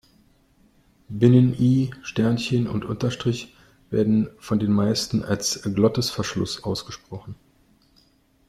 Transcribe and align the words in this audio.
Binnen-I, 1.09 1.91
Sternchen 2.01 2.65
und 2.65 2.85
Unterstrich 2.85 3.53
werden 3.91 4.29
von 4.39 4.57
den 4.57 4.71
meisten 4.71 5.23
als 5.23 5.61
Glottisverschluss 5.61 6.63
ausgesprochen. 6.63 7.35